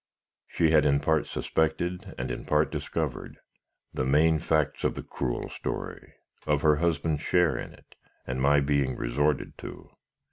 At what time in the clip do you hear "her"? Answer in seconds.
6.63-6.77